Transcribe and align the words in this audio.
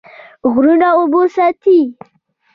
غرونه 0.53 0.87
اوبه 0.97 1.21
ساتي. 1.35 1.79